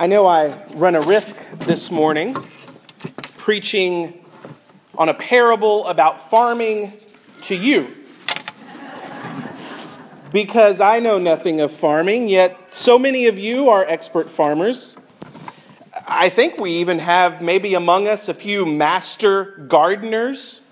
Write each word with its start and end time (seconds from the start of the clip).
I 0.00 0.06
know 0.06 0.28
I 0.28 0.64
run 0.74 0.94
a 0.94 1.00
risk 1.00 1.36
this 1.58 1.90
morning 1.90 2.36
preaching 3.36 4.24
on 4.96 5.08
a 5.08 5.14
parable 5.14 5.88
about 5.88 6.30
farming 6.30 6.92
to 7.42 7.56
you. 7.56 7.88
Because 10.32 10.80
I 10.80 11.00
know 11.00 11.18
nothing 11.18 11.60
of 11.60 11.72
farming, 11.72 12.28
yet 12.28 12.72
so 12.72 12.96
many 12.96 13.26
of 13.26 13.40
you 13.40 13.70
are 13.70 13.84
expert 13.84 14.30
farmers. 14.30 14.96
I 16.06 16.28
think 16.28 16.58
we 16.58 16.74
even 16.74 17.00
have 17.00 17.42
maybe 17.42 17.74
among 17.74 18.06
us 18.06 18.28
a 18.28 18.34
few 18.34 18.64
master 18.64 19.64
gardeners. 19.66 20.62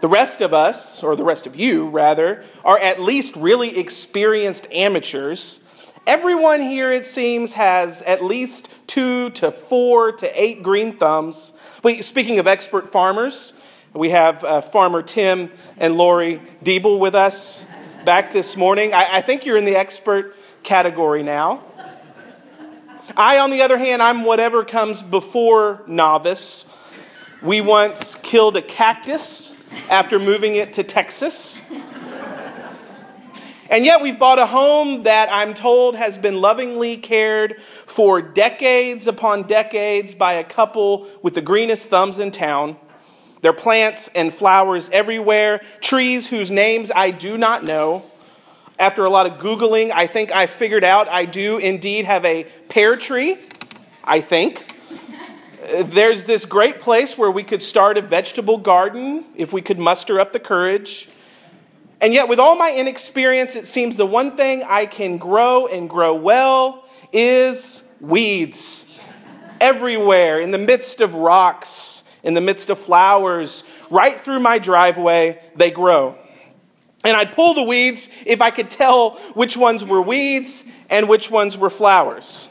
The 0.00 0.08
rest 0.08 0.40
of 0.40 0.52
us, 0.52 1.04
or 1.04 1.14
the 1.14 1.22
rest 1.22 1.46
of 1.46 1.54
you 1.54 1.88
rather, 1.88 2.42
are 2.64 2.80
at 2.80 3.00
least 3.00 3.36
really 3.36 3.78
experienced 3.78 4.66
amateurs. 4.72 5.61
Everyone 6.04 6.60
here, 6.60 6.90
it 6.90 7.06
seems, 7.06 7.52
has 7.52 8.02
at 8.02 8.24
least 8.24 8.72
two 8.88 9.30
to 9.30 9.52
four 9.52 10.10
to 10.10 10.42
eight 10.42 10.60
green 10.60 10.96
thumbs. 10.96 11.52
Speaking 12.00 12.40
of 12.40 12.48
expert 12.48 12.90
farmers, 12.90 13.54
we 13.94 14.10
have 14.10 14.42
uh, 14.42 14.60
Farmer 14.62 15.02
Tim 15.02 15.52
and 15.76 15.96
Lori 15.96 16.42
Diebel 16.64 16.98
with 16.98 17.14
us 17.14 17.64
back 18.04 18.32
this 18.32 18.56
morning. 18.56 18.92
I, 18.92 19.18
I 19.18 19.20
think 19.20 19.46
you're 19.46 19.56
in 19.56 19.64
the 19.64 19.76
expert 19.76 20.34
category 20.64 21.22
now. 21.22 21.62
I, 23.16 23.38
on 23.38 23.50
the 23.50 23.62
other 23.62 23.78
hand, 23.78 24.02
I'm 24.02 24.24
whatever 24.24 24.64
comes 24.64 25.04
before 25.04 25.84
novice. 25.86 26.66
We 27.42 27.60
once 27.60 28.16
killed 28.16 28.56
a 28.56 28.62
cactus 28.62 29.54
after 29.88 30.18
moving 30.18 30.56
it 30.56 30.72
to 30.74 30.82
Texas. 30.82 31.62
And 33.72 33.86
yet, 33.86 34.02
we've 34.02 34.18
bought 34.18 34.38
a 34.38 34.44
home 34.44 35.04
that 35.04 35.30
I'm 35.32 35.54
told 35.54 35.96
has 35.96 36.18
been 36.18 36.42
lovingly 36.42 36.98
cared 36.98 37.58
for 37.86 38.20
decades 38.20 39.06
upon 39.06 39.44
decades 39.44 40.14
by 40.14 40.34
a 40.34 40.44
couple 40.44 41.08
with 41.22 41.32
the 41.32 41.40
greenest 41.40 41.88
thumbs 41.88 42.18
in 42.18 42.32
town. 42.32 42.76
There 43.40 43.50
are 43.50 43.54
plants 43.54 44.10
and 44.14 44.32
flowers 44.32 44.90
everywhere, 44.90 45.62
trees 45.80 46.28
whose 46.28 46.50
names 46.50 46.92
I 46.94 47.12
do 47.12 47.38
not 47.38 47.64
know. 47.64 48.04
After 48.78 49.06
a 49.06 49.10
lot 49.10 49.24
of 49.24 49.38
Googling, 49.38 49.90
I 49.90 50.06
think 50.06 50.32
I 50.32 50.44
figured 50.44 50.84
out 50.84 51.08
I 51.08 51.24
do 51.24 51.56
indeed 51.56 52.04
have 52.04 52.26
a 52.26 52.44
pear 52.68 52.96
tree. 52.96 53.38
I 54.04 54.20
think. 54.20 54.70
Uh, 55.64 55.82
there's 55.84 56.26
this 56.26 56.44
great 56.44 56.78
place 56.78 57.16
where 57.16 57.30
we 57.30 57.42
could 57.42 57.62
start 57.62 57.96
a 57.96 58.02
vegetable 58.02 58.58
garden 58.58 59.24
if 59.34 59.50
we 59.50 59.62
could 59.62 59.78
muster 59.78 60.20
up 60.20 60.34
the 60.34 60.40
courage. 60.40 61.08
And 62.02 62.12
yet, 62.12 62.28
with 62.28 62.40
all 62.40 62.56
my 62.56 62.74
inexperience, 62.76 63.54
it 63.54 63.64
seems 63.64 63.96
the 63.96 64.04
one 64.04 64.32
thing 64.32 64.64
I 64.68 64.86
can 64.86 65.18
grow 65.18 65.68
and 65.68 65.88
grow 65.88 66.16
well 66.16 66.84
is 67.12 67.84
weeds. 68.00 68.86
Everywhere, 69.60 70.40
in 70.40 70.50
the 70.50 70.58
midst 70.58 71.00
of 71.00 71.14
rocks, 71.14 72.02
in 72.24 72.34
the 72.34 72.40
midst 72.40 72.70
of 72.70 72.78
flowers, 72.80 73.62
right 73.88 74.14
through 74.14 74.40
my 74.40 74.58
driveway, 74.58 75.40
they 75.54 75.70
grow. 75.70 76.18
And 77.04 77.16
I'd 77.16 77.32
pull 77.32 77.54
the 77.54 77.62
weeds 77.62 78.10
if 78.26 78.40
I 78.40 78.50
could 78.50 78.68
tell 78.68 79.12
which 79.34 79.56
ones 79.56 79.84
were 79.84 80.02
weeds 80.02 80.68
and 80.90 81.08
which 81.08 81.30
ones 81.30 81.56
were 81.56 81.70
flowers. 81.70 82.48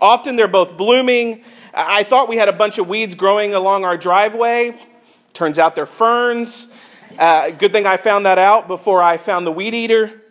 Often 0.00 0.36
they're 0.36 0.48
both 0.48 0.78
blooming. 0.78 1.42
I 1.74 2.02
thought 2.02 2.30
we 2.30 2.36
had 2.38 2.48
a 2.48 2.52
bunch 2.52 2.78
of 2.78 2.88
weeds 2.88 3.14
growing 3.14 3.52
along 3.52 3.84
our 3.84 3.98
driveway. 3.98 4.78
Turns 5.34 5.58
out 5.58 5.74
they're 5.74 5.84
ferns. 5.84 6.68
Uh, 7.18 7.50
good 7.50 7.72
thing 7.72 7.86
I 7.86 7.96
found 7.96 8.26
that 8.26 8.38
out 8.38 8.68
before 8.68 9.02
I 9.02 9.16
found 9.16 9.46
the 9.46 9.52
weed 9.52 9.74
eater. 9.74 10.22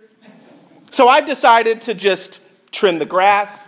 So 0.91 1.07
I've 1.07 1.25
decided 1.25 1.81
to 1.81 1.93
just 1.93 2.41
trim 2.71 2.99
the 2.99 3.05
grass, 3.05 3.67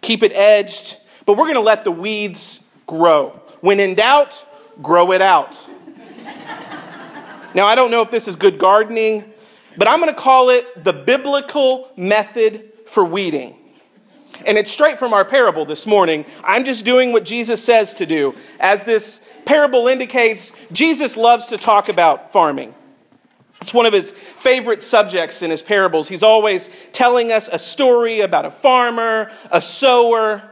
keep 0.00 0.22
it 0.22 0.32
edged, 0.32 0.96
but 1.26 1.36
we're 1.36 1.44
going 1.44 1.54
to 1.54 1.60
let 1.60 1.84
the 1.84 1.92
weeds 1.92 2.64
grow. 2.86 3.40
When 3.60 3.78
in 3.78 3.94
doubt, 3.94 4.44
grow 4.82 5.12
it 5.12 5.22
out. 5.22 5.68
now, 7.54 7.66
I 7.66 7.74
don't 7.74 7.90
know 7.90 8.02
if 8.02 8.10
this 8.10 8.26
is 8.26 8.36
good 8.36 8.58
gardening, 8.58 9.32
but 9.76 9.86
I'm 9.86 10.00
going 10.00 10.12
to 10.12 10.20
call 10.20 10.50
it 10.50 10.82
the 10.82 10.92
biblical 10.92 11.90
method 11.96 12.72
for 12.86 13.04
weeding. 13.04 13.59
And 14.46 14.56
it's 14.58 14.70
straight 14.70 14.98
from 14.98 15.12
our 15.12 15.24
parable 15.24 15.64
this 15.64 15.86
morning. 15.86 16.24
I'm 16.44 16.64
just 16.64 16.84
doing 16.84 17.12
what 17.12 17.24
Jesus 17.24 17.62
says 17.64 17.94
to 17.94 18.06
do. 18.06 18.34
As 18.58 18.84
this 18.84 19.26
parable 19.44 19.88
indicates, 19.88 20.52
Jesus 20.72 21.16
loves 21.16 21.48
to 21.48 21.58
talk 21.58 21.88
about 21.88 22.32
farming. 22.32 22.74
It's 23.60 23.74
one 23.74 23.86
of 23.86 23.92
his 23.92 24.10
favorite 24.10 24.82
subjects 24.82 25.42
in 25.42 25.50
his 25.50 25.62
parables. 25.62 26.08
He's 26.08 26.22
always 26.22 26.70
telling 26.92 27.30
us 27.30 27.48
a 27.52 27.58
story 27.58 28.20
about 28.20 28.46
a 28.46 28.50
farmer, 28.50 29.30
a 29.52 29.60
sower. 29.60 30.42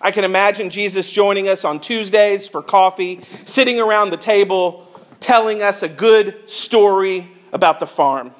I 0.00 0.10
can 0.12 0.24
imagine 0.24 0.70
Jesus 0.70 1.10
joining 1.10 1.48
us 1.48 1.64
on 1.64 1.80
Tuesdays 1.80 2.46
for 2.46 2.62
coffee, 2.62 3.20
sitting 3.44 3.80
around 3.80 4.10
the 4.10 4.16
table, 4.16 4.86
telling 5.18 5.62
us 5.62 5.82
a 5.82 5.88
good 5.88 6.48
story 6.48 7.30
about 7.52 7.80
the 7.80 7.86
farm. 7.86 8.32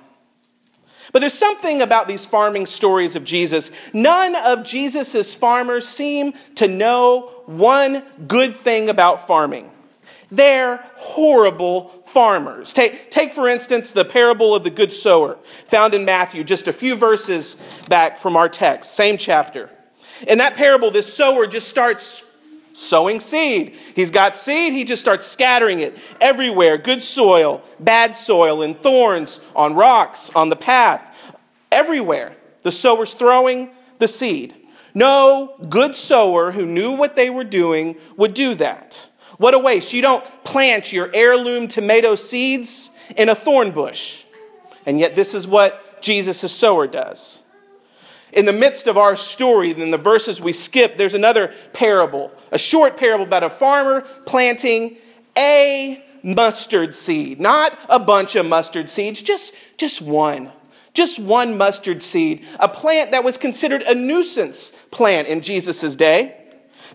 But 1.15 1.21
there's 1.21 1.33
something 1.33 1.81
about 1.81 2.09
these 2.09 2.27
farming 2.27 2.67
stories 2.67 3.15
of 3.15 3.23
Jesus. 3.23 3.71
None 3.93 4.35
of 4.35 4.65
Jesus' 4.65 5.33
farmers 5.33 5.87
seem 5.87 6.33
to 6.57 6.67
know 6.67 7.31
one 7.47 8.03
good 8.27 8.57
thing 8.57 8.91
about 8.91 9.29
farming. 9.29 9.71
They're 10.33 10.85
horrible 10.97 11.91
farmers. 12.05 12.73
Take, 12.73 13.13
take, 13.13 13.33
for 13.33 13.49
instance, 13.49 13.93
the 13.93 14.05
parable 14.05 14.57
of 14.57 14.65
the 14.65 14.71
good 14.71 14.93
sower, 14.93 15.39
found 15.67 15.95
in 15.95 16.05
Matthew, 16.05 16.43
just 16.43 16.67
a 16.67 16.73
few 16.73 16.97
verses 16.97 17.59
back 17.89 18.19
from 18.19 18.37
our 18.37 18.49
text, 18.49 18.95
same 18.95 19.17
chapter. 19.17 19.71
In 20.27 20.39
that 20.39 20.57
parable, 20.57 20.91
this 20.91 21.15
sower 21.15 21.47
just 21.47 21.69
starts 21.69 22.29
sowing 22.75 23.21
seed. 23.21 23.75
He's 23.95 24.11
got 24.11 24.37
seed, 24.37 24.75
he 24.75 24.85
just 24.85 25.01
starts 25.01 25.27
scattering 25.27 25.81
it 25.81 25.97
everywhere 26.21 26.77
good 26.77 27.01
soil, 27.01 27.63
bad 27.81 28.15
soil, 28.15 28.63
and 28.63 28.79
thorns 28.79 29.41
on 29.57 29.75
rocks, 29.75 30.31
on 30.35 30.51
the 30.51 30.57
path, 30.57 31.33
everywhere. 31.73 32.37
The 32.63 32.73
sower's 32.73 33.15
throwing 33.15 33.71
the 33.99 34.09
seed. 34.09 34.55
No 34.95 35.55
good 35.69 35.97
sower 35.97 36.53
who 36.53 36.67
knew 36.67 36.93
what 36.93 37.17
they 37.17 37.31
were 37.31 37.45
doing 37.45 37.97
would 38.17 38.35
do 38.35 38.55
that. 38.57 39.09
What 39.39 39.55
a 39.55 39.59
waste. 39.59 39.93
You 39.93 40.03
don't 40.03 40.25
plant 40.45 40.93
your 40.93 41.11
heirloom 41.13 41.67
tomato 41.69 42.15
seeds 42.15 42.91
in 43.17 43.29
a 43.29 43.35
thorn 43.35 43.73
bush. 43.73 44.25
And 44.87 45.01
yet, 45.01 45.17
this 45.17 45.35
is 45.35 45.47
what 45.47 46.01
Jesus' 46.01 46.53
sower 46.53 46.87
does. 46.87 47.41
In 48.35 48.47
the 48.47 48.53
midst 48.53 48.89
of 48.89 48.99
our 48.99 49.15
story, 49.15 49.71
in 49.71 49.93
the 49.93 49.99
verses 49.99 50.41
we 50.41 50.53
skip, 50.53 50.99
there's 50.99 51.15
another 51.15 51.55
parable, 51.73 52.33
a 52.51 52.59
short 52.59 52.97
parable 52.97 53.25
about 53.25 53.45
a 53.45 53.51
farmer 53.51 54.01
planting 54.27 54.97
a 55.39 56.03
mustard 56.23 56.95
seed. 56.95 57.41
Not 57.41 57.79
a 57.89 58.01
bunch 58.01 58.35
of 58.35 58.47
mustard 58.47 58.91
seeds, 58.91 59.23
just, 59.23 59.55
just 59.77 60.03
one. 60.03 60.51
Just 60.95 61.19
one 61.19 61.57
mustard 61.57 62.03
seed, 62.03 62.45
a 62.61 62.69
plant 62.69 63.11
that 63.11 63.25
was 63.25 63.37
considered 63.37 63.83
a 63.83 63.95
nuisance 63.95 64.71
plant 64.91 65.27
in 65.27 65.41
Jesus' 65.41 65.97
day. 65.97 66.37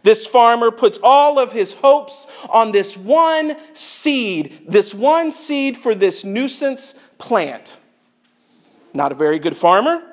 This 0.04 0.26
farmer 0.26 0.72
puts 0.72 1.00
all 1.04 1.38
of 1.38 1.52
his 1.52 1.74
hopes 1.74 2.32
on 2.50 2.72
this 2.72 2.96
one 2.96 3.58
seed, 3.74 4.62
this 4.68 4.94
one 4.94 5.32
seed 5.32 5.76
for 5.76 5.94
this 5.94 6.24
nuisance 6.24 6.94
plant. 7.18 7.78
Not 8.94 9.12
a 9.12 9.16
very 9.16 9.38
good 9.38 9.56
farmer. 9.56 10.09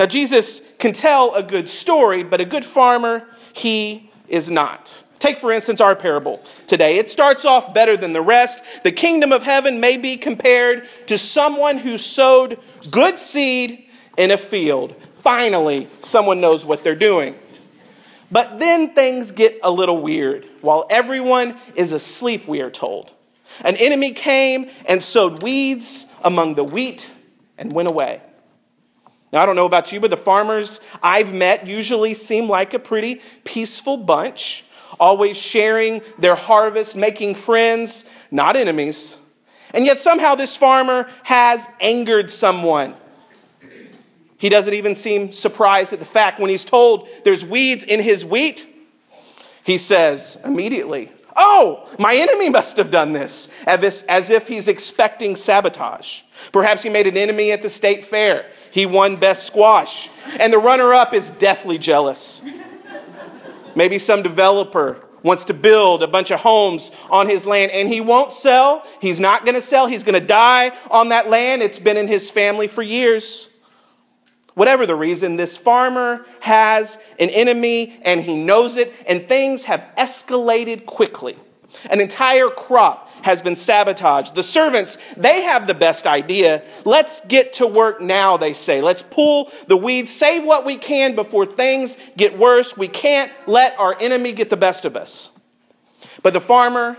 Now, 0.00 0.06
Jesus 0.06 0.62
can 0.78 0.92
tell 0.92 1.34
a 1.34 1.42
good 1.42 1.68
story, 1.68 2.22
but 2.22 2.40
a 2.40 2.46
good 2.46 2.64
farmer, 2.64 3.28
he 3.52 4.10
is 4.28 4.48
not. 4.48 5.04
Take, 5.18 5.36
for 5.36 5.52
instance, 5.52 5.78
our 5.78 5.94
parable 5.94 6.42
today. 6.66 6.96
It 6.96 7.10
starts 7.10 7.44
off 7.44 7.74
better 7.74 7.98
than 7.98 8.14
the 8.14 8.22
rest. 8.22 8.64
The 8.82 8.92
kingdom 8.92 9.30
of 9.30 9.42
heaven 9.42 9.78
may 9.78 9.98
be 9.98 10.16
compared 10.16 10.88
to 11.08 11.18
someone 11.18 11.76
who 11.76 11.98
sowed 11.98 12.58
good 12.90 13.18
seed 13.18 13.90
in 14.16 14.30
a 14.30 14.38
field. 14.38 14.96
Finally, 15.20 15.86
someone 15.98 16.40
knows 16.40 16.64
what 16.64 16.82
they're 16.82 16.94
doing. 16.94 17.34
But 18.32 18.58
then 18.58 18.94
things 18.94 19.32
get 19.32 19.60
a 19.62 19.70
little 19.70 20.00
weird. 20.00 20.48
While 20.62 20.86
everyone 20.88 21.58
is 21.74 21.92
asleep, 21.92 22.48
we 22.48 22.62
are 22.62 22.70
told. 22.70 23.12
An 23.66 23.76
enemy 23.76 24.14
came 24.14 24.70
and 24.88 25.02
sowed 25.02 25.42
weeds 25.42 26.06
among 26.24 26.54
the 26.54 26.64
wheat 26.64 27.12
and 27.58 27.70
went 27.70 27.86
away. 27.86 28.22
Now, 29.32 29.42
I 29.42 29.46
don't 29.46 29.56
know 29.56 29.66
about 29.66 29.92
you, 29.92 30.00
but 30.00 30.10
the 30.10 30.16
farmers 30.16 30.80
I've 31.02 31.32
met 31.32 31.66
usually 31.66 32.14
seem 32.14 32.48
like 32.48 32.74
a 32.74 32.78
pretty 32.78 33.20
peaceful 33.44 33.96
bunch, 33.96 34.64
always 34.98 35.36
sharing 35.36 36.02
their 36.18 36.34
harvest, 36.34 36.96
making 36.96 37.36
friends, 37.36 38.06
not 38.30 38.56
enemies. 38.56 39.18
And 39.72 39.84
yet, 39.84 39.98
somehow, 39.98 40.34
this 40.34 40.56
farmer 40.56 41.08
has 41.22 41.68
angered 41.80 42.30
someone. 42.30 42.94
He 44.36 44.48
doesn't 44.48 44.74
even 44.74 44.94
seem 44.94 45.32
surprised 45.32 45.92
at 45.92 46.00
the 46.00 46.06
fact 46.06 46.40
when 46.40 46.50
he's 46.50 46.64
told 46.64 47.08
there's 47.24 47.44
weeds 47.44 47.84
in 47.84 48.00
his 48.00 48.24
wheat. 48.24 48.66
He 49.62 49.78
says 49.78 50.38
immediately, 50.44 51.12
Oh, 51.36 51.88
my 51.98 52.14
enemy 52.14 52.50
must 52.50 52.76
have 52.76 52.90
done 52.90 53.12
this, 53.12 53.48
as 53.66 54.30
if 54.30 54.48
he's 54.48 54.68
expecting 54.68 55.36
sabotage. 55.36 56.22
Perhaps 56.52 56.82
he 56.82 56.90
made 56.90 57.06
an 57.06 57.16
enemy 57.16 57.52
at 57.52 57.62
the 57.62 57.68
state 57.68 58.04
fair. 58.04 58.46
He 58.70 58.86
won 58.86 59.16
best 59.16 59.46
squash, 59.46 60.08
and 60.38 60.52
the 60.52 60.58
runner 60.58 60.94
up 60.94 61.14
is 61.14 61.30
deathly 61.30 61.78
jealous. 61.78 62.42
Maybe 63.74 63.98
some 63.98 64.22
developer 64.22 65.00
wants 65.22 65.44
to 65.44 65.54
build 65.54 66.02
a 66.02 66.08
bunch 66.08 66.30
of 66.30 66.40
homes 66.40 66.92
on 67.10 67.28
his 67.28 67.46
land 67.46 67.70
and 67.72 67.88
he 67.88 68.00
won't 68.00 68.32
sell. 68.32 68.86
He's 69.00 69.20
not 69.20 69.44
going 69.44 69.54
to 69.54 69.60
sell. 69.60 69.86
He's 69.86 70.02
going 70.02 70.18
to 70.18 70.26
die 70.26 70.72
on 70.90 71.10
that 71.10 71.28
land. 71.28 71.62
It's 71.62 71.78
been 71.78 71.98
in 71.98 72.08
his 72.08 72.30
family 72.30 72.66
for 72.66 72.82
years. 72.82 73.49
Whatever 74.54 74.86
the 74.86 74.96
reason, 74.96 75.36
this 75.36 75.56
farmer 75.56 76.24
has 76.40 76.98
an 77.18 77.30
enemy 77.30 78.00
and 78.02 78.20
he 78.20 78.36
knows 78.36 78.76
it, 78.76 78.92
and 79.06 79.26
things 79.26 79.64
have 79.64 79.88
escalated 79.96 80.86
quickly. 80.86 81.36
An 81.88 82.00
entire 82.00 82.48
crop 82.48 83.08
has 83.24 83.42
been 83.42 83.54
sabotaged. 83.54 84.34
The 84.34 84.42
servants, 84.42 84.98
they 85.16 85.42
have 85.42 85.66
the 85.66 85.74
best 85.74 86.06
idea. 86.06 86.64
Let's 86.84 87.24
get 87.26 87.54
to 87.54 87.66
work 87.66 88.00
now, 88.00 88.36
they 88.36 88.54
say. 88.54 88.80
Let's 88.80 89.02
pull 89.02 89.50
the 89.68 89.76
weeds, 89.76 90.10
save 90.10 90.44
what 90.44 90.64
we 90.64 90.76
can 90.76 91.14
before 91.14 91.46
things 91.46 91.96
get 92.16 92.36
worse. 92.36 92.76
We 92.76 92.88
can't 92.88 93.30
let 93.46 93.78
our 93.78 93.96
enemy 94.00 94.32
get 94.32 94.50
the 94.50 94.56
best 94.56 94.84
of 94.84 94.96
us. 94.96 95.30
But 96.22 96.32
the 96.32 96.40
farmer, 96.40 96.96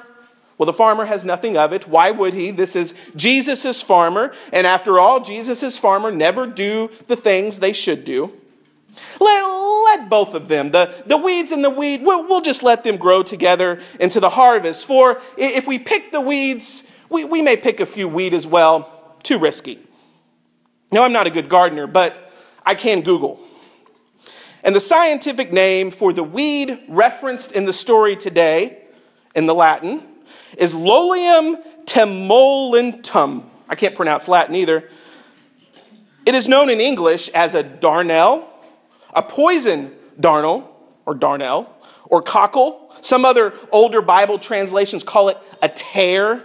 well, 0.62 0.68
the 0.68 0.74
farmer 0.74 1.06
has 1.06 1.26
nothing 1.26 1.58
of 1.58 1.74
it. 1.74 1.88
Why 1.88 2.12
would 2.12 2.36
he? 2.36 2.52
This 2.52 2.76
is 2.76 2.94
Jesus' 3.16 3.82
farmer. 3.82 4.32
And 4.54 4.68
after 4.68 5.00
all, 5.00 5.20
Jesus' 5.20 5.76
farmer 5.76 6.12
never 6.12 6.46
do 6.46 6.92
the 7.08 7.16
things 7.16 7.58
they 7.58 7.74
should 7.74 8.06
do. 8.06 8.32
Let, 9.20 9.44
let 9.86 10.08
both 10.08 10.36
of 10.36 10.50
them, 10.50 10.70
the, 10.70 11.04
the 11.08 11.18
weeds 11.18 11.52
and 11.52 11.66
the 11.66 11.72
weed, 11.72 12.04
we'll, 12.04 12.28
we'll 12.28 12.42
just 12.42 12.62
let 12.62 12.84
them 12.84 12.98
grow 12.98 13.24
together 13.24 13.82
into 14.00 14.20
the 14.20 14.30
harvest. 14.30 14.86
For 14.86 15.20
if 15.36 15.66
we 15.66 15.80
pick 15.80 16.12
the 16.12 16.22
weeds, 16.22 16.88
we, 17.10 17.24
we 17.24 17.42
may 17.42 17.58
pick 17.58 17.80
a 17.80 17.86
few 17.88 18.08
weed 18.08 18.36
as 18.36 18.46
well. 18.46 19.16
Too 19.24 19.40
risky. 19.40 19.80
Now, 20.92 21.02
I'm 21.02 21.12
not 21.12 21.26
a 21.26 21.32
good 21.32 21.50
gardener, 21.50 21.88
but 21.88 22.32
I 22.64 22.76
can 22.76 23.02
Google. 23.02 23.40
And 24.64 24.76
the 24.76 24.80
scientific 24.80 25.52
name 25.52 25.90
for 25.90 26.14
the 26.14 26.24
weed 26.24 26.84
referenced 26.88 27.52
in 27.52 27.66
the 27.66 27.74
story 27.74 28.16
today, 28.16 28.78
in 29.34 29.48
the 29.48 29.56
Latin, 29.56 30.04
is 30.58 30.76
Lolium 30.76 31.62
temulentum. 31.86 33.44
I 33.70 33.76
can't 33.76 33.96
pronounce 33.96 34.28
Latin 34.28 34.56
either. 34.56 34.90
It 36.26 36.36
is 36.36 36.48
known 36.48 36.70
in 36.70 36.80
English 36.80 37.30
as 37.30 37.56
a 37.56 37.64
darnel, 37.64 38.46
a 39.14 39.24
poison 39.24 39.92
darnel 40.20 40.68
or 41.06 41.16
darnel 41.16 41.68
or 42.06 42.22
cockle. 42.22 42.94
Some 43.02 43.26
other 43.26 43.54
older 43.72 44.02
Bible 44.02 44.38
translations 44.38 45.04
call 45.04 45.30
it 45.30 45.38
a 45.62 45.70
tare. 45.70 46.44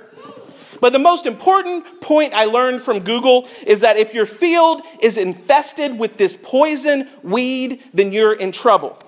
But 0.81 0.93
the 0.93 0.99
most 0.99 1.27
important 1.27 2.01
point 2.01 2.35
I 2.35 2.45
learned 2.45 2.83
from 2.83 3.01
Google 3.01 3.49
is 3.67 3.81
that 3.81 3.97
if 3.97 4.15
your 4.15 4.27
field 4.27 4.83
is 5.01 5.19
infested 5.19 5.99
with 5.99 6.17
this 6.17 6.37
poison 6.37 7.09
weed, 7.23 7.83
then 7.93 8.13
you're 8.13 8.35
in 8.35 8.53
trouble. 8.53 8.99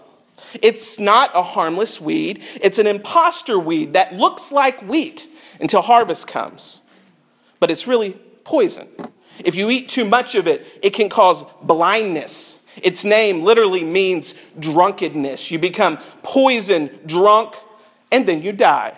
It's 0.62 0.98
not 0.98 1.30
a 1.34 1.42
harmless 1.42 2.00
weed, 2.00 2.42
it's 2.60 2.78
an 2.78 2.86
impostor 2.86 3.58
weed 3.58 3.92
that 3.92 4.14
looks 4.14 4.52
like 4.52 4.80
wheat 4.82 5.28
until 5.60 5.82
harvest 5.82 6.26
comes. 6.26 6.82
But 7.60 7.70
it's 7.70 7.86
really 7.86 8.12
poison. 8.44 8.88
If 9.44 9.54
you 9.54 9.70
eat 9.70 9.88
too 9.88 10.04
much 10.04 10.34
of 10.34 10.46
it, 10.46 10.66
it 10.82 10.90
can 10.90 11.08
cause 11.08 11.44
blindness 11.62 12.58
its 12.82 13.04
name 13.04 13.42
literally 13.42 13.84
means 13.84 14.34
drunkenness. 14.58 15.50
You 15.50 15.58
become 15.58 15.98
poisoned, 16.22 17.06
drunk, 17.06 17.54
and 18.10 18.26
then 18.26 18.42
you 18.42 18.52
die. 18.52 18.96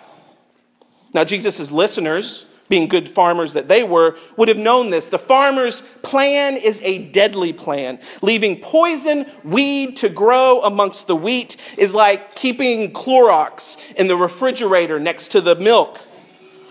Now, 1.13 1.23
Jesus' 1.23 1.71
listeners, 1.71 2.45
being 2.71 2.87
good 2.87 3.09
farmers 3.09 3.53
that 3.53 3.67
they 3.67 3.83
were, 3.83 4.15
would 4.37 4.47
have 4.47 4.57
known 4.57 4.89
this. 4.89 5.09
The 5.09 5.19
farmer's 5.19 5.81
plan 6.01 6.55
is 6.55 6.81
a 6.83 6.99
deadly 6.99 7.51
plan. 7.51 7.99
Leaving 8.21 8.61
poison 8.61 9.25
weed 9.43 9.97
to 9.97 10.07
grow 10.07 10.61
amongst 10.61 11.05
the 11.05 11.15
wheat 11.15 11.57
is 11.77 11.93
like 11.93 12.33
keeping 12.33 12.93
Clorox 12.93 13.77
in 13.95 14.07
the 14.07 14.15
refrigerator 14.15 14.99
next 14.99 15.27
to 15.33 15.41
the 15.41 15.53
milk. 15.55 15.99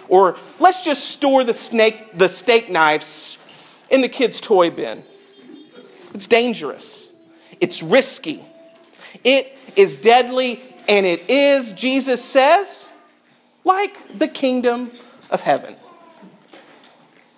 Or 0.08 0.38
let's 0.58 0.82
just 0.82 1.04
store 1.10 1.44
the, 1.44 1.52
snake, 1.52 2.16
the 2.18 2.28
steak 2.28 2.70
knives 2.70 3.38
in 3.90 4.00
the 4.00 4.08
kids' 4.08 4.40
toy 4.40 4.70
bin. 4.70 5.04
It's 6.14 6.26
dangerous, 6.26 7.12
it's 7.60 7.82
risky, 7.82 8.42
it 9.22 9.54
is 9.76 9.96
deadly, 9.96 10.60
and 10.88 11.04
it 11.04 11.28
is, 11.28 11.72
Jesus 11.72 12.24
says, 12.24 12.88
like 13.64 14.18
the 14.18 14.26
kingdom 14.26 14.90
of 15.30 15.42
heaven. 15.42 15.76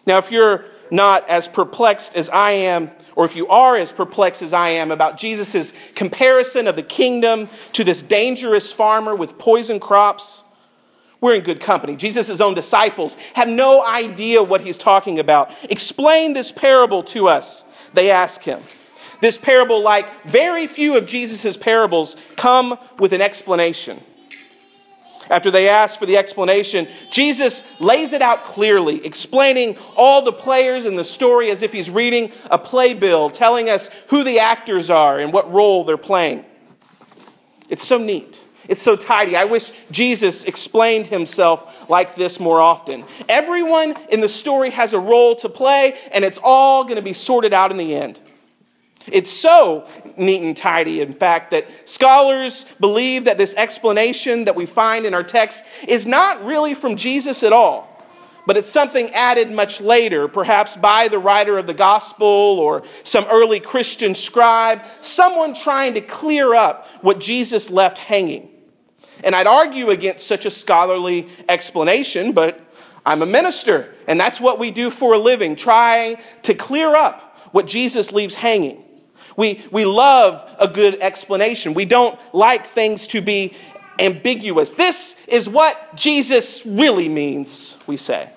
Now, 0.07 0.19
if 0.19 0.31
you're 0.31 0.65
not 0.91 1.29
as 1.29 1.49
perplexed 1.49 2.15
as 2.15 2.29
I 2.29 2.51
am, 2.51 2.91
or 3.17 3.25
if 3.25 3.35
you 3.35 3.49
are 3.49 3.77
as 3.77 3.93
perplexed 3.93 4.43
as 4.43 4.53
I 4.53 4.69
am 4.71 4.91
about 4.91 5.17
Jesus' 5.17 5.75
comparison 5.95 6.67
of 6.67 6.77
the 6.77 6.83
kingdom 6.83 7.49
to 7.73 7.85
this 7.85 8.03
dangerous 8.03 8.73
farmer 8.73 9.15
with 9.17 9.39
poison 9.39 9.81
crops, 9.81 10.45
we're 11.21 11.37
in 11.37 11.43
good 11.43 11.61
company. 11.61 11.97
Jesus' 11.97 12.41
own 12.41 12.55
disciples 12.55 13.17
have 13.35 13.49
no 13.49 13.87
idea 13.87 14.43
what 14.43 14.61
he's 14.61 14.77
talking 14.77 15.19
about. 15.19 15.53
Explain 15.71 16.35
this 16.35 16.51
parable 16.51 17.03
to 17.05 17.29
us 17.29 17.65
they 17.95 18.11
ask 18.11 18.43
him. 18.43 18.61
This 19.21 19.39
parable, 19.39 19.81
like 19.81 20.25
very 20.25 20.67
few 20.67 20.97
of 20.97 21.07
Jesus' 21.07 21.57
parables, 21.57 22.17
come 22.37 22.77
with 22.99 23.13
an 23.13 23.21
explanation. 23.21 24.03
After 25.31 25.51
they 25.51 25.69
ask 25.69 25.99
for 25.99 26.07
the 26.07 26.17
explanation, 26.17 26.89
Jesus 27.11 27.65
lays 27.81 28.13
it 28.13 28.23
out 28.23 28.45
clearly, 28.45 29.05
explaining 29.05 29.77
all 29.97 30.23
the 30.23 30.33
players 30.33 30.85
in 30.87 30.97
the 30.97 31.05
story 31.05 31.51
as 31.51 31.63
if 31.63 31.73
he's 31.73 31.91
reading 31.91 32.33
a 32.51 32.59
playbill, 32.59 33.31
telling 33.31 33.69
us 33.69 33.89
who 34.09 34.25
the 34.25 34.41
actors 34.41 34.91
are 34.91 35.19
and 35.19 35.33
what 35.33 35.51
role 35.53 35.85
they're 35.85 35.97
playing. 35.97 36.45
It's 37.69 37.87
so 37.87 37.99
neat. 37.99 38.45
It's 38.69 38.83
so 38.83 38.97
tidy. 38.97 39.37
I 39.37 39.45
wish 39.45 39.73
Jesus 39.91 40.45
explained 40.45 41.07
himself 41.07 41.89
like 41.91 42.15
this 42.15 42.39
more 42.39 42.61
often. 42.61 43.05
Everyone 43.29 43.95
in 44.09 44.21
the 44.21 44.29
story 44.29 44.71
has 44.71 44.93
a 44.93 45.01
role 45.01 45.35
to 45.37 45.49
play, 45.49 45.99
and 46.13 46.25
it's 46.25 46.39
all 46.43 46.85
going 46.85 46.97
to 46.97 47.03
be 47.03 47.13
sorted 47.13 47.53
out 47.53 47.71
in 47.71 47.77
the 47.77 47.95
end. 47.95 48.21
It's 49.11 49.31
so 49.31 49.89
neat 50.17 50.43
and 50.43 50.57
tidy, 50.57 51.01
in 51.01 51.13
fact, 51.13 51.51
that 51.51 51.89
scholars 51.89 52.67
believe 52.79 53.25
that 53.25 53.39
this 53.39 53.55
explanation 53.57 54.45
that 54.45 54.57
we 54.57 54.67
find 54.67 55.07
in 55.07 55.15
our 55.15 55.25
text 55.25 55.65
is 55.89 56.07
not 56.07 56.45
really 56.45 56.75
from 56.75 56.97
Jesus 56.97 57.43
at 57.43 57.53
all, 57.53 57.89
but 58.47 58.57
it's 58.57 58.69
something 58.69 59.11
added 59.11 59.51
much 59.51 59.81
later, 59.81 60.29
perhaps 60.29 60.77
by 60.77 61.09
the 61.09 61.19
writer 61.19 61.59
of 61.59 61.67
the 61.67 61.75
gospel 61.75 62.27
or 62.27 62.83
some 63.03 63.25
early 63.31 63.61
Christian 63.61 64.15
scribe, 64.15 64.83
someone 65.01 65.55
trying 65.55 65.95
to 65.95 66.01
clear 66.01 66.55
up 66.55 66.87
what 67.03 67.19
Jesus 67.21 67.71
left 67.71 67.99
hanging. 67.99 68.49
And 69.25 69.35
I'd 69.35 69.47
argue 69.47 69.91
against 69.91 70.27
such 70.27 70.47
a 70.47 70.51
scholarly 70.51 71.29
explanation, 71.49 72.33
but 72.33 72.61
I'm 73.05 73.23
a 73.23 73.27
minister, 73.27 73.95
and 74.07 74.19
that's 74.19 74.41
what 74.41 74.59
we 74.59 74.71
do 74.71 74.91
for 74.91 75.15
a 75.15 75.19
living, 75.19 75.57
try 75.57 76.23
to 76.43 76.55
clear 76.55 76.95
up 76.95 77.39
what 77.53 77.67
Jesus 77.67 78.13
leaves 78.13 78.35
hanging. 78.35 78.83
We, 79.37 79.63
we 79.71 79.85
love 79.85 80.55
a 80.59 80.69
good 80.69 81.01
explanation. 81.01 81.75
We 81.75 81.85
don't 81.85 82.19
like 82.35 82.67
things 82.67 83.07
to 83.09 83.21
be 83.21 83.55
ambiguous. 83.99 84.73
This 84.73 85.17
is 85.27 85.49
what 85.49 85.95
Jesus 85.95 86.65
really 86.67 87.09
means, 87.09 87.79
we 87.87 87.97
say. 87.97 88.31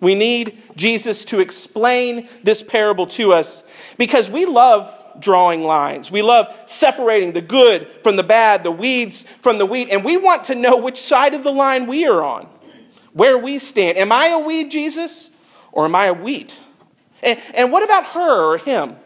We 0.00 0.14
need 0.14 0.62
Jesus 0.76 1.24
to 1.26 1.40
explain 1.40 2.28
this 2.44 2.62
parable 2.62 3.06
to 3.08 3.32
us 3.32 3.64
because 3.96 4.30
we 4.30 4.46
love 4.46 4.94
drawing 5.18 5.64
lines. 5.64 6.10
We 6.10 6.22
love 6.22 6.54
separating 6.66 7.32
the 7.32 7.40
good 7.40 7.88
from 8.04 8.16
the 8.16 8.22
bad, 8.22 8.62
the 8.62 8.70
weeds 8.70 9.24
from 9.24 9.58
the 9.58 9.66
wheat, 9.66 9.88
and 9.90 10.04
we 10.04 10.16
want 10.16 10.44
to 10.44 10.54
know 10.54 10.76
which 10.76 11.00
side 11.00 11.34
of 11.34 11.42
the 11.42 11.50
line 11.50 11.86
we 11.86 12.06
are 12.06 12.22
on, 12.22 12.48
where 13.12 13.36
we 13.36 13.58
stand. 13.58 13.98
Am 13.98 14.12
I 14.12 14.28
a 14.28 14.38
weed, 14.38 14.70
Jesus, 14.70 15.30
or 15.72 15.84
am 15.84 15.96
I 15.96 16.06
a 16.06 16.14
wheat? 16.14 16.62
And, 17.22 17.40
and 17.54 17.72
what 17.72 17.82
about 17.82 18.06
her 18.06 18.52
or 18.52 18.58
him? 18.58 18.96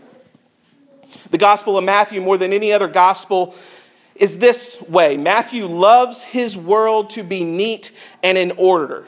The 1.31 1.39
Gospel 1.39 1.79
of 1.79 1.85
Matthew, 1.85 2.21
more 2.21 2.39
than 2.39 2.53
any 2.53 2.73
other 2.73 2.89
gospel, 2.89 3.55
is 4.15 4.39
this 4.39 4.81
way 4.83 5.17
Matthew 5.17 5.67
loves 5.67 6.23
his 6.23 6.57
world 6.57 7.11
to 7.11 7.23
be 7.23 7.45
neat 7.45 7.93
and 8.23 8.37
in 8.37 8.53
order. 8.53 9.07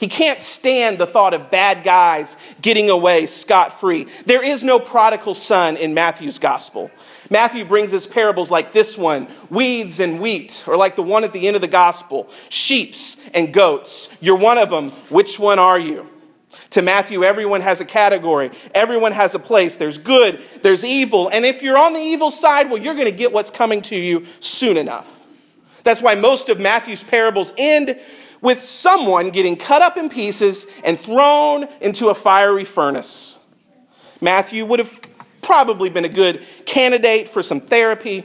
He 0.00 0.08
can't 0.08 0.42
stand 0.42 0.98
the 0.98 1.06
thought 1.06 1.34
of 1.34 1.50
bad 1.50 1.84
guys 1.84 2.36
getting 2.60 2.90
away 2.90 3.26
scot 3.26 3.80
free. 3.80 4.06
There 4.26 4.44
is 4.44 4.64
no 4.64 4.78
prodigal 4.78 5.34
son 5.34 5.76
in 5.76 5.94
Matthew's 5.94 6.38
gospel. 6.38 6.90
Matthew 7.30 7.64
brings 7.64 7.94
us 7.94 8.06
parables 8.06 8.50
like 8.50 8.72
this 8.72 8.98
one 8.98 9.28
weeds 9.50 10.00
and 10.00 10.20
wheat, 10.20 10.64
or 10.66 10.76
like 10.76 10.96
the 10.96 11.02
one 11.02 11.24
at 11.24 11.32
the 11.32 11.46
end 11.46 11.56
of 11.56 11.62
the 11.62 11.68
gospel 11.68 12.28
sheeps 12.48 13.18
and 13.32 13.52
goats. 13.52 14.14
You're 14.20 14.36
one 14.36 14.58
of 14.58 14.68
them. 14.68 14.90
Which 15.08 15.38
one 15.38 15.58
are 15.58 15.78
you? 15.78 16.08
To 16.70 16.82
Matthew, 16.82 17.24
everyone 17.24 17.60
has 17.60 17.80
a 17.80 17.84
category, 17.84 18.50
everyone 18.74 19.12
has 19.12 19.34
a 19.34 19.38
place. 19.38 19.76
There's 19.76 19.98
good, 19.98 20.42
there's 20.62 20.84
evil. 20.84 21.28
And 21.28 21.44
if 21.44 21.62
you're 21.62 21.78
on 21.78 21.92
the 21.92 22.00
evil 22.00 22.30
side, 22.30 22.70
well, 22.70 22.80
you're 22.80 22.94
going 22.94 23.10
to 23.10 23.16
get 23.16 23.32
what's 23.32 23.50
coming 23.50 23.82
to 23.82 23.96
you 23.96 24.26
soon 24.40 24.76
enough. 24.76 25.20
That's 25.84 26.02
why 26.02 26.14
most 26.14 26.48
of 26.48 26.58
Matthew's 26.58 27.04
parables 27.04 27.52
end 27.58 27.98
with 28.40 28.60
someone 28.60 29.30
getting 29.30 29.56
cut 29.56 29.82
up 29.82 29.96
in 29.96 30.08
pieces 30.08 30.66
and 30.84 30.98
thrown 30.98 31.66
into 31.80 32.08
a 32.08 32.14
fiery 32.14 32.64
furnace. 32.64 33.38
Matthew 34.20 34.64
would 34.64 34.78
have 34.78 35.00
probably 35.42 35.90
been 35.90 36.04
a 36.04 36.10
good 36.10 36.42
candidate 36.66 37.28
for 37.28 37.42
some 37.42 37.60
therapy. 37.60 38.24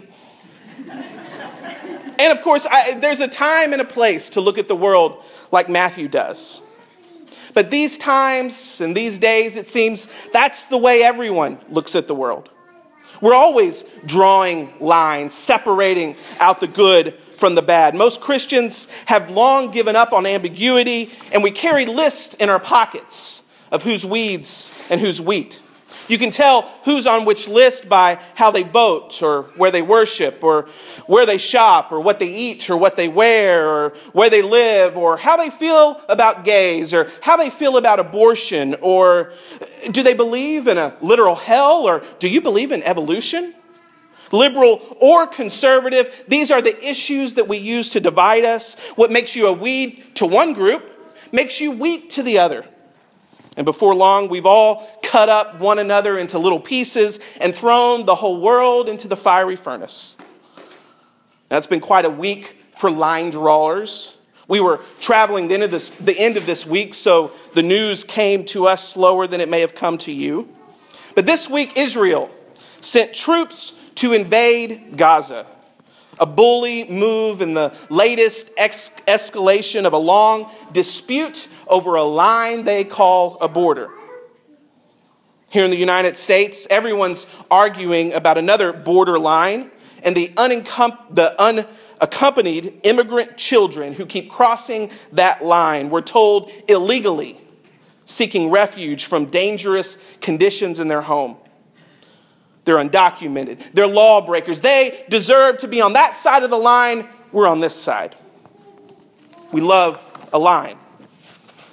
and 0.87 2.31
of 2.33 2.41
course, 2.41 2.65
I, 2.69 2.97
there's 2.99 3.19
a 3.19 3.27
time 3.27 3.73
and 3.73 3.81
a 3.81 3.85
place 3.85 4.31
to 4.31 4.41
look 4.41 4.57
at 4.57 4.67
the 4.67 4.75
world 4.75 5.23
like 5.51 5.69
Matthew 5.69 6.07
does. 6.07 6.61
But 7.53 7.71
these 7.71 7.97
times 7.97 8.81
and 8.81 8.95
these 8.95 9.17
days, 9.17 9.55
it 9.55 9.67
seems 9.67 10.09
that's 10.31 10.65
the 10.65 10.77
way 10.77 11.03
everyone 11.03 11.57
looks 11.69 11.95
at 11.95 12.07
the 12.07 12.15
world. 12.15 12.49
We're 13.21 13.33
always 13.33 13.83
drawing 14.05 14.73
lines, 14.79 15.33
separating 15.33 16.15
out 16.39 16.59
the 16.59 16.67
good 16.67 17.15
from 17.31 17.55
the 17.55 17.61
bad. 17.61 17.95
Most 17.95 18.21
Christians 18.21 18.87
have 19.05 19.31
long 19.31 19.71
given 19.71 19.95
up 19.95 20.13
on 20.13 20.25
ambiguity, 20.25 21.11
and 21.31 21.43
we 21.43 21.51
carry 21.51 21.85
lists 21.85 22.33
in 22.35 22.49
our 22.49 22.59
pockets 22.59 23.43
of 23.71 23.83
who's 23.83 24.05
weeds 24.05 24.73
and 24.89 25.01
who's 25.01 25.19
wheat. 25.19 25.61
You 26.07 26.17
can 26.17 26.31
tell 26.31 26.63
who's 26.85 27.07
on 27.07 27.25
which 27.25 27.47
list 27.47 27.89
by 27.89 28.19
how 28.35 28.51
they 28.51 28.63
vote, 28.63 29.21
or 29.21 29.43
where 29.55 29.71
they 29.71 29.81
worship, 29.81 30.43
or 30.43 30.67
where 31.07 31.25
they 31.25 31.37
shop, 31.37 31.91
or 31.91 31.99
what 31.99 32.19
they 32.19 32.33
eat, 32.33 32.69
or 32.69 32.77
what 32.77 32.95
they 32.95 33.07
wear, 33.07 33.67
or 33.67 33.89
where 34.13 34.29
they 34.29 34.41
live, 34.41 34.97
or 34.97 35.17
how 35.17 35.37
they 35.37 35.49
feel 35.49 36.01
about 36.09 36.43
gays, 36.43 36.93
or 36.93 37.11
how 37.21 37.37
they 37.37 37.49
feel 37.49 37.77
about 37.77 37.99
abortion, 37.99 38.75
or 38.81 39.33
do 39.91 40.03
they 40.03 40.13
believe 40.13 40.67
in 40.67 40.77
a 40.77 40.95
literal 41.01 41.35
hell, 41.35 41.87
or 41.87 42.03
do 42.19 42.27
you 42.27 42.41
believe 42.41 42.71
in 42.71 42.83
evolution? 42.83 43.55
Liberal 44.31 44.81
or 44.99 45.25
conservative, 45.25 46.23
these 46.27 46.51
are 46.51 46.61
the 46.61 46.77
issues 46.87 47.33
that 47.33 47.47
we 47.47 47.57
use 47.57 47.89
to 47.91 47.99
divide 47.99 48.45
us. 48.45 48.75
What 48.95 49.11
makes 49.11 49.35
you 49.35 49.47
a 49.47 49.53
weed 49.53 50.15
to 50.15 50.25
one 50.25 50.53
group 50.53 50.91
makes 51.31 51.59
you 51.59 51.71
wheat 51.71 52.11
to 52.11 52.23
the 52.23 52.37
other. 52.37 52.65
And 53.57 53.65
before 53.65 53.93
long, 53.95 54.29
we've 54.29 54.45
all 54.45 54.87
cut 55.03 55.29
up 55.29 55.59
one 55.59 55.79
another 55.79 56.17
into 56.17 56.37
little 56.37 56.59
pieces 56.59 57.19
and 57.41 57.53
thrown 57.53 58.05
the 58.05 58.15
whole 58.15 58.39
world 58.39 58.87
into 58.87 59.07
the 59.07 59.17
fiery 59.17 59.55
furnace. 59.55 60.15
That's 61.49 61.67
been 61.67 61.79
quite 61.79 62.05
a 62.05 62.09
week 62.09 62.57
for 62.77 62.89
line 62.89 63.31
drawers. 63.31 64.15
We 64.47 64.59
were 64.59 64.81
traveling 64.99 65.47
the 65.47 65.55
end, 65.55 65.63
of 65.63 65.71
this, 65.71 65.89
the 65.89 66.17
end 66.17 66.37
of 66.37 66.45
this 66.45 66.65
week, 66.65 66.93
so 66.93 67.31
the 67.53 67.63
news 67.63 68.03
came 68.03 68.45
to 68.45 68.67
us 68.67 68.87
slower 68.87 69.27
than 69.27 69.41
it 69.41 69.49
may 69.49 69.61
have 69.61 69.75
come 69.75 69.97
to 69.99 70.11
you. 70.11 70.47
But 71.15 71.25
this 71.25 71.49
week, 71.49 71.77
Israel 71.77 72.31
sent 72.81 73.13
troops 73.13 73.77
to 73.95 74.13
invade 74.13 74.95
Gaza 74.95 75.45
a 76.19 76.25
bully 76.25 76.85
move 76.85 77.41
in 77.41 77.53
the 77.53 77.73
latest 77.89 78.51
ex- 78.57 78.91
escalation 79.07 79.85
of 79.85 79.93
a 79.93 79.97
long 79.97 80.51
dispute 80.71 81.47
over 81.67 81.95
a 81.95 82.03
line 82.03 82.63
they 82.63 82.83
call 82.83 83.37
a 83.41 83.47
border. 83.47 83.89
Here 85.49 85.65
in 85.65 85.71
the 85.71 85.77
United 85.77 86.15
States, 86.15 86.67
everyone's 86.69 87.25
arguing 87.49 88.13
about 88.13 88.37
another 88.37 88.71
border 88.71 89.17
line 89.17 89.71
and 90.03 90.15
the, 90.15 90.29
unencum- 90.29 91.15
the 91.15 91.41
unaccompanied 91.41 92.81
immigrant 92.83 93.35
children 93.35 93.93
who 93.93 94.05
keep 94.05 94.29
crossing 94.29 94.91
that 95.11 95.43
line. 95.43 95.89
We're 95.89 96.01
told 96.01 96.51
illegally, 96.67 97.39
seeking 98.05 98.51
refuge 98.51 99.05
from 99.05 99.25
dangerous 99.25 99.97
conditions 100.21 100.79
in 100.79 100.87
their 100.87 101.01
home. 101.01 101.37
They're 102.69 102.77
undocumented. 102.77 103.73
They're 103.73 103.87
lawbreakers. 103.87 104.61
They 104.61 105.03
deserve 105.09 105.57
to 105.57 105.67
be 105.67 105.81
on 105.81 105.93
that 105.93 106.13
side 106.13 106.43
of 106.43 106.51
the 106.51 106.57
line. 106.59 107.09
We're 107.31 107.47
on 107.47 107.61
this 107.61 107.73
side. 107.73 108.15
We 109.51 109.59
love 109.59 109.99
a 110.31 110.37
line. 110.37 110.77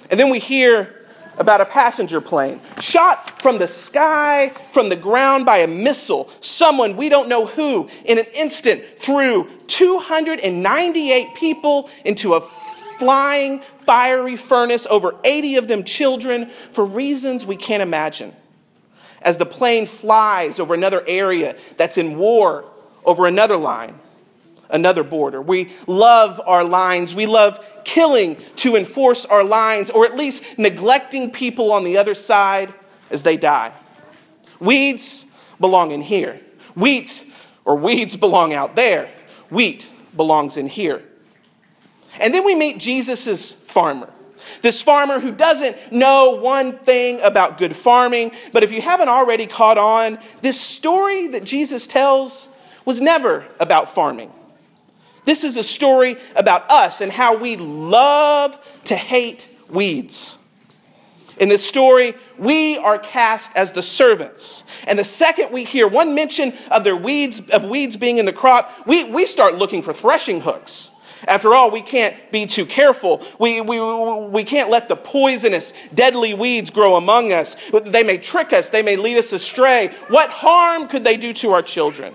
And 0.09 0.19
then 0.19 0.31
we 0.31 0.39
hear 0.39 1.05
about 1.37 1.61
a 1.61 1.65
passenger 1.65 2.19
plane 2.19 2.59
shot 2.81 3.43
from 3.43 3.59
the 3.59 3.67
sky, 3.67 4.49
from 4.71 4.89
the 4.89 4.95
ground 4.95 5.45
by 5.45 5.57
a 5.57 5.67
missile. 5.67 6.31
Someone, 6.39 6.97
we 6.97 7.09
don't 7.09 7.29
know 7.29 7.45
who, 7.45 7.87
in 8.03 8.17
an 8.17 8.25
instant 8.33 8.83
threw 8.97 9.47
298 9.67 11.35
people 11.35 11.91
into 12.05 12.33
a 12.33 12.41
flying, 12.41 13.59
fiery 13.77 14.35
furnace, 14.35 14.87
over 14.89 15.13
80 15.23 15.57
of 15.57 15.67
them 15.67 15.83
children, 15.83 16.49
for 16.71 16.83
reasons 16.83 17.45
we 17.45 17.55
can't 17.55 17.83
imagine 17.83 18.33
as 19.27 19.37
the 19.37 19.45
plane 19.45 19.85
flies 19.85 20.57
over 20.57 20.73
another 20.73 21.03
area 21.05 21.53
that's 21.75 21.97
in 21.97 22.17
war 22.17 22.63
over 23.03 23.27
another 23.27 23.57
line, 23.57 23.99
another 24.69 25.03
border. 25.03 25.41
We 25.41 25.69
love 25.85 26.39
our 26.45 26.63
lines. 26.63 27.13
We 27.13 27.25
love 27.25 27.59
killing 27.83 28.37
to 28.55 28.77
enforce 28.77 29.25
our 29.25 29.43
lines, 29.43 29.89
or 29.89 30.05
at 30.05 30.15
least 30.15 30.57
neglecting 30.57 31.29
people 31.29 31.73
on 31.73 31.83
the 31.83 31.97
other 31.97 32.15
side 32.15 32.73
as 33.11 33.23
they 33.23 33.35
die. 33.35 33.73
Weeds 34.61 35.25
belong 35.59 35.91
in 35.91 35.99
here. 35.99 36.39
Wheat 36.75 37.25
or 37.65 37.75
weeds 37.75 38.15
belong 38.15 38.53
out 38.53 38.77
there. 38.77 39.09
Wheat 39.49 39.91
belongs 40.15 40.55
in 40.55 40.67
here. 40.67 41.03
And 42.21 42.33
then 42.33 42.45
we 42.45 42.55
meet 42.55 42.77
Jesus' 42.77 43.51
farmer. 43.51 44.09
This 44.61 44.81
farmer 44.81 45.19
who 45.19 45.31
doesn't 45.31 45.91
know 45.91 46.31
one 46.31 46.77
thing 46.77 47.19
about 47.21 47.57
good 47.57 47.75
farming, 47.75 48.31
but 48.53 48.63
if 48.63 48.71
you 48.71 48.81
haven't 48.81 49.09
already 49.09 49.47
caught 49.47 49.77
on, 49.77 50.19
this 50.41 50.59
story 50.59 51.27
that 51.27 51.43
Jesus 51.43 51.87
tells 51.87 52.49
was 52.85 53.01
never 53.01 53.45
about 53.59 53.93
farming. 53.93 54.31
This 55.25 55.43
is 55.43 55.57
a 55.57 55.63
story 55.63 56.15
about 56.35 56.69
us 56.71 57.01
and 57.01 57.11
how 57.11 57.35
we 57.35 57.57
love 57.57 58.57
to 58.85 58.95
hate 58.95 59.49
weeds. 59.69 60.37
In 61.39 61.49
this 61.49 61.67
story, 61.67 62.15
we 62.37 62.77
are 62.77 62.97
cast 62.97 63.51
as 63.55 63.73
the 63.73 63.83
servants. 63.83 64.63
And 64.87 64.97
the 64.97 65.03
second 65.03 65.51
we 65.51 65.65
hear 65.65 65.87
one 65.87 66.15
mention 66.15 66.53
of 66.71 66.83
their 66.83 66.95
weeds, 66.95 67.41
of 67.49 67.65
weeds 67.65 67.95
being 67.95 68.17
in 68.17 68.25
the 68.25 68.33
crop, 68.33 68.71
we, 68.87 69.03
we 69.03 69.25
start 69.25 69.55
looking 69.55 69.81
for 69.81 69.93
threshing 69.93 70.41
hooks. 70.41 70.91
After 71.25 71.53
all, 71.53 71.71
we 71.71 71.81
can't 71.81 72.15
be 72.31 72.45
too 72.45 72.65
careful. 72.65 73.23
We, 73.39 73.61
we, 73.61 73.79
we 74.27 74.43
can't 74.43 74.69
let 74.69 74.89
the 74.89 74.95
poisonous, 74.95 75.73
deadly 75.93 76.33
weeds 76.33 76.69
grow 76.69 76.95
among 76.95 77.31
us. 77.31 77.55
They 77.71 78.03
may 78.03 78.17
trick 78.17 78.53
us, 78.53 78.69
they 78.69 78.83
may 78.83 78.97
lead 78.97 79.17
us 79.17 79.33
astray. 79.33 79.89
What 80.09 80.29
harm 80.29 80.87
could 80.87 81.03
they 81.03 81.17
do 81.17 81.33
to 81.33 81.51
our 81.53 81.61
children? 81.61 82.13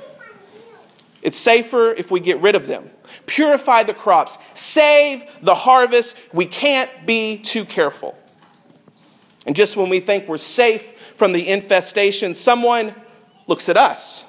It's 1.22 1.38
safer 1.38 1.92
if 1.92 2.10
we 2.10 2.20
get 2.20 2.40
rid 2.40 2.56
of 2.56 2.66
them. 2.66 2.90
Purify 3.26 3.84
the 3.84 3.94
crops, 3.94 4.38
save 4.54 5.24
the 5.40 5.54
harvest. 5.54 6.16
We 6.32 6.46
can't 6.46 6.90
be 7.06 7.38
too 7.38 7.64
careful. 7.64 8.18
And 9.46 9.56
just 9.56 9.76
when 9.76 9.88
we 9.88 10.00
think 10.00 10.28
we're 10.28 10.38
safe 10.38 10.98
from 11.16 11.32
the 11.32 11.48
infestation, 11.48 12.34
someone 12.34 12.94
looks 13.46 13.68
at 13.68 13.76
us, 13.76 14.24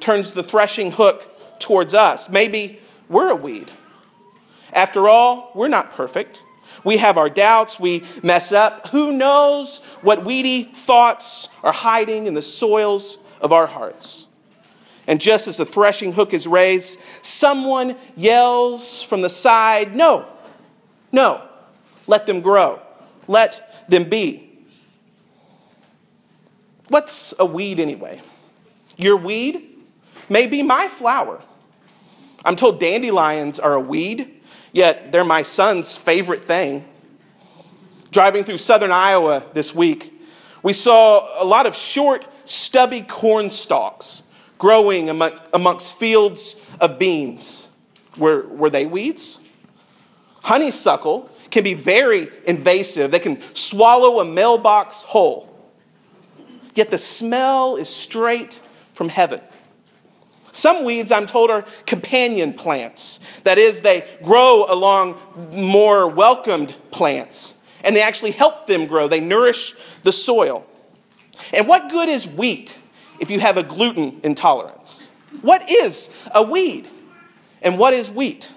turns 0.00 0.32
the 0.32 0.42
threshing 0.42 0.92
hook 0.92 1.30
towards 1.60 1.94
us. 1.94 2.28
Maybe 2.28 2.80
we're 3.08 3.30
a 3.30 3.36
weed. 3.36 3.70
After 4.74 5.08
all, 5.08 5.52
we're 5.54 5.68
not 5.68 5.92
perfect. 5.92 6.42
We 6.82 6.96
have 6.96 7.16
our 7.16 7.30
doubts, 7.30 7.78
we 7.78 8.04
mess 8.22 8.52
up. 8.52 8.88
Who 8.88 9.12
knows 9.12 9.82
what 10.02 10.24
weedy 10.24 10.64
thoughts 10.64 11.48
are 11.62 11.72
hiding 11.72 12.26
in 12.26 12.34
the 12.34 12.42
soils 12.42 13.18
of 13.40 13.52
our 13.52 13.66
hearts? 13.66 14.26
And 15.06 15.20
just 15.20 15.46
as 15.46 15.58
the 15.58 15.66
threshing 15.66 16.12
hook 16.12 16.34
is 16.34 16.46
raised, 16.46 16.98
someone 17.22 17.96
yells 18.16 19.02
from 19.02 19.22
the 19.22 19.28
side, 19.28 19.94
No, 19.94 20.26
no, 21.12 21.46
let 22.06 22.26
them 22.26 22.40
grow, 22.40 22.80
let 23.28 23.88
them 23.88 24.08
be. 24.08 24.50
What's 26.88 27.34
a 27.38 27.46
weed 27.46 27.80
anyway? 27.80 28.20
Your 28.96 29.16
weed 29.16 29.84
may 30.28 30.46
be 30.46 30.62
my 30.62 30.88
flower. 30.88 31.42
I'm 32.44 32.56
told 32.56 32.78
dandelions 32.78 33.58
are 33.58 33.74
a 33.74 33.80
weed 33.80 34.33
yet 34.74 35.10
they're 35.10 35.24
my 35.24 35.40
son's 35.40 35.96
favorite 35.96 36.44
thing. 36.44 36.84
Driving 38.10 38.44
through 38.44 38.58
southern 38.58 38.92
Iowa 38.92 39.42
this 39.54 39.74
week, 39.74 40.12
we 40.62 40.74
saw 40.74 41.42
a 41.42 41.46
lot 41.46 41.66
of 41.66 41.74
short, 41.74 42.26
stubby 42.44 43.00
corn 43.00 43.48
stalks 43.48 44.22
growing 44.58 45.08
amongst 45.08 45.96
fields 45.96 46.56
of 46.80 46.98
beans. 46.98 47.68
Were, 48.16 48.46
were 48.46 48.70
they 48.70 48.86
weeds? 48.86 49.40
Honeysuckle 50.42 51.30
can 51.50 51.64
be 51.64 51.74
very 51.74 52.28
invasive, 52.46 53.10
they 53.10 53.18
can 53.18 53.40
swallow 53.54 54.20
a 54.20 54.24
mailbox 54.24 55.02
whole. 55.02 55.50
Yet 56.74 56.90
the 56.90 56.98
smell 56.98 57.76
is 57.76 57.88
straight 57.88 58.60
from 58.92 59.08
heaven. 59.08 59.40
Some 60.54 60.84
weeds, 60.84 61.10
I'm 61.10 61.26
told, 61.26 61.50
are 61.50 61.64
companion 61.84 62.52
plants. 62.52 63.18
That 63.42 63.58
is, 63.58 63.80
they 63.80 64.08
grow 64.22 64.64
along 64.68 65.18
more 65.52 66.08
welcomed 66.08 66.76
plants, 66.92 67.56
and 67.82 67.94
they 67.94 68.02
actually 68.02 68.30
help 68.30 68.66
them 68.66 68.86
grow. 68.86 69.08
They 69.08 69.20
nourish 69.20 69.74
the 70.04 70.12
soil. 70.12 70.64
And 71.52 71.66
what 71.66 71.90
good 71.90 72.08
is 72.08 72.26
wheat 72.26 72.78
if 73.18 73.30
you 73.30 73.40
have 73.40 73.56
a 73.56 73.64
gluten 73.64 74.20
intolerance? 74.22 75.10
What 75.42 75.68
is 75.68 76.10
a 76.32 76.42
weed? 76.42 76.88
And 77.60 77.76
what 77.76 77.92
is 77.92 78.10
wheat? 78.10 78.54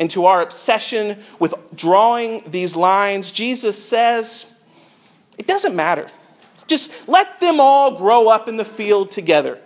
and 0.00 0.08
to 0.10 0.26
our 0.26 0.42
obsession 0.42 1.18
with 1.40 1.54
drawing 1.74 2.48
these 2.48 2.76
lines, 2.76 3.32
Jesus 3.32 3.82
says, 3.82 4.46
it 5.36 5.48
doesn't 5.48 5.74
matter. 5.74 6.08
Just 6.68 7.08
let 7.08 7.40
them 7.40 7.58
all 7.60 7.98
grow 7.98 8.28
up 8.28 8.46
in 8.46 8.56
the 8.56 8.64
field 8.64 9.10
together. 9.10 9.58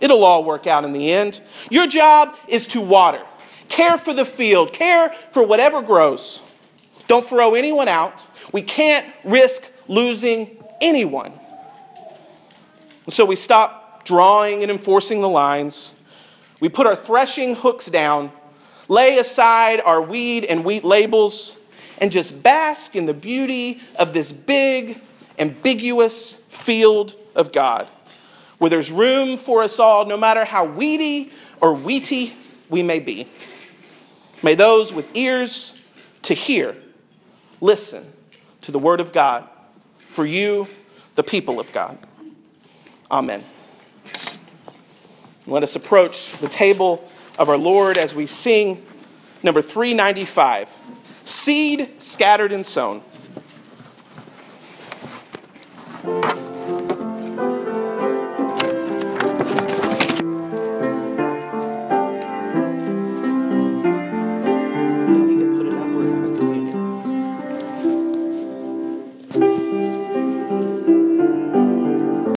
It'll 0.00 0.24
all 0.24 0.44
work 0.44 0.66
out 0.66 0.84
in 0.84 0.92
the 0.92 1.12
end. 1.12 1.40
Your 1.70 1.86
job 1.86 2.36
is 2.48 2.66
to 2.68 2.80
water, 2.80 3.22
care 3.68 3.96
for 3.96 4.12
the 4.12 4.24
field, 4.24 4.72
care 4.72 5.10
for 5.30 5.46
whatever 5.46 5.80
grows. 5.80 6.42
Don't 7.06 7.26
throw 7.26 7.54
anyone 7.54 7.88
out. 7.88 8.26
We 8.52 8.62
can't 8.62 9.06
risk 9.24 9.70
losing 9.88 10.62
anyone. 10.80 11.32
So 13.08 13.24
we 13.24 13.36
stop 13.36 14.04
drawing 14.04 14.62
and 14.62 14.70
enforcing 14.70 15.20
the 15.20 15.28
lines. 15.28 15.94
We 16.60 16.68
put 16.68 16.86
our 16.86 16.96
threshing 16.96 17.54
hooks 17.54 17.86
down, 17.86 18.32
lay 18.88 19.18
aside 19.18 19.80
our 19.84 20.02
weed 20.02 20.44
and 20.44 20.64
wheat 20.64 20.84
labels, 20.84 21.56
and 21.98 22.10
just 22.10 22.42
bask 22.42 22.96
in 22.96 23.06
the 23.06 23.14
beauty 23.14 23.80
of 23.98 24.14
this 24.14 24.32
big, 24.32 25.00
ambiguous 25.38 26.39
field 26.60 27.14
of 27.34 27.52
God, 27.52 27.86
where 28.58 28.70
there's 28.70 28.92
room 28.92 29.36
for 29.36 29.62
us 29.62 29.78
all, 29.78 30.04
no 30.06 30.16
matter 30.16 30.44
how 30.44 30.64
weedy 30.64 31.32
or 31.60 31.74
wheaty 31.74 32.34
we 32.68 32.82
may 32.82 33.00
be. 33.00 33.26
May 34.42 34.54
those 34.54 34.92
with 34.92 35.16
ears 35.16 35.82
to 36.22 36.34
hear 36.34 36.76
listen 37.60 38.10
to 38.62 38.72
the 38.72 38.78
word 38.78 39.00
of 39.00 39.12
God 39.12 39.48
for 40.08 40.24
you, 40.24 40.66
the 41.14 41.22
people 41.22 41.60
of 41.60 41.72
God. 41.72 41.98
Amen. 43.10 43.42
Let 45.46 45.62
us 45.62 45.76
approach 45.76 46.32
the 46.38 46.48
table 46.48 47.08
of 47.38 47.48
our 47.48 47.56
Lord 47.56 47.98
as 47.98 48.14
we 48.14 48.26
sing 48.26 48.84
number 49.42 49.62
395 49.62 50.68
Seed 51.24 52.02
Scattered 52.02 52.52
and 52.52 52.64
Sown. 52.64 53.02